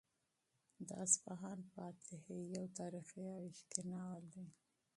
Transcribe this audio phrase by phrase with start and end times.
[0.87, 2.21] د اصفهان فاتح
[2.55, 4.47] یو تاریخي او عشقي ناول دی.